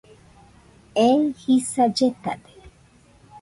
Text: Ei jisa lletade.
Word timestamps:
Ei 1.03 1.21
jisa 1.41 1.85
lletade. 1.97 2.51